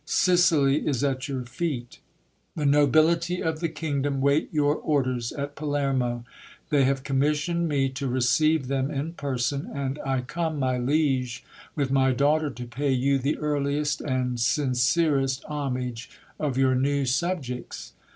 [0.03, 1.99] Sicily is at your feet.
[2.55, 6.25] The nobility of the kingdom wait your orders at Palermo.
[6.71, 11.43] They have commissioned me to receive them in person, and I come, my liege,
[11.75, 16.09] with my daughter to pay you the earliest and sin :erest homage
[16.39, 17.93] of your new subjects.